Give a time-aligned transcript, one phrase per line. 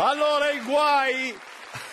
[0.00, 1.34] Allora i guai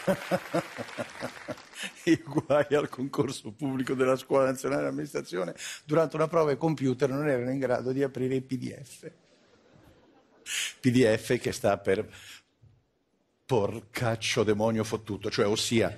[2.06, 7.10] i guai al concorso pubblico della Scuola Nazionale di Amministrazione durante una prova ai computer
[7.10, 9.12] non erano in grado di aprire i PDF.
[10.80, 12.08] PDF che sta per
[13.44, 15.98] porcaccio demonio fottuto, cioè ossia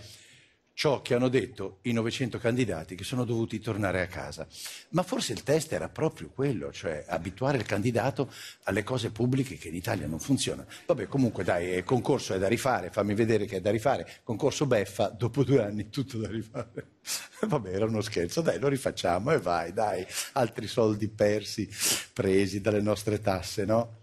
[0.78, 4.48] ciò che hanno detto i 900 candidati che sono dovuti tornare a casa.
[4.90, 8.32] Ma forse il test era proprio quello, cioè abituare il candidato
[8.66, 10.70] alle cose pubbliche che in Italia non funzionano.
[10.86, 14.08] Vabbè, comunque dai, il concorso è da rifare, fammi vedere che è da rifare.
[14.24, 16.98] Concorso beffa, dopo due anni tutto da rifare.
[17.42, 21.68] Vabbè, era uno scherzo, dai, lo rifacciamo e vai, dai, altri soldi persi,
[22.14, 23.98] presi dalle nostre tasse, no?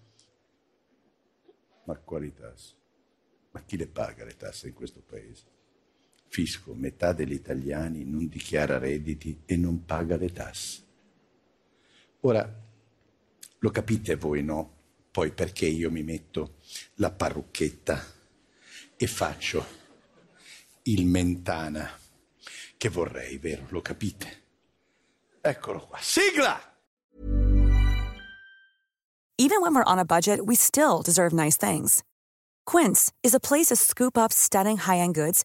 [1.85, 2.75] Ma quali tasse?
[3.53, 5.53] Ma chi le paga le tasse in questo paese?
[6.35, 10.83] Fisco, metà degli italiani non dichiara redditi e non paga le tasse.
[12.23, 12.45] Ora,
[13.59, 14.73] lo capite voi, no?
[15.13, 16.57] Poi perché io mi metto
[16.95, 18.05] la parrucchetta
[18.97, 19.65] e faccio
[20.83, 21.89] il mentana
[22.77, 23.67] che vorrei, vero?
[23.69, 24.43] Lo capite?
[25.41, 25.99] Eccolo qua.
[26.01, 26.61] Sigla!
[29.37, 32.03] Even when we're on a budget, we still deserve nice things.
[32.67, 35.45] Quince is a place to scoop up stunning high-end goods